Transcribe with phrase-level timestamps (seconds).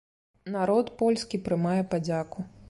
[0.55, 2.49] Народ польскі прымае падзяку.